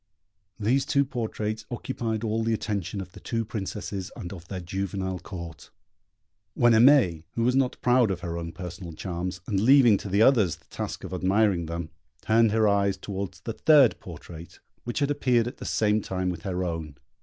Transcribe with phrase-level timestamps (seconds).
[0.59, 5.19] These two portraits occupied all the attention of the two Princesses and of their juvenile
[5.19, 5.69] Court,
[6.55, 10.23] when Aimée, who was not proud of her own personal charms, and leaving to the
[10.23, 11.91] others the task of admiring them,
[12.23, 16.41] turned her eyes towards the third portrait, which had appeared at the same time with
[16.41, 16.95] her own.